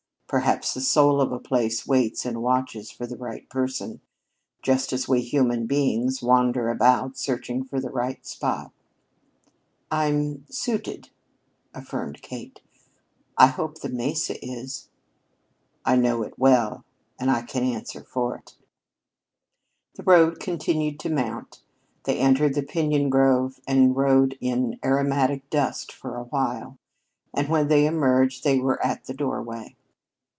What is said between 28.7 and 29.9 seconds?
at the doorway.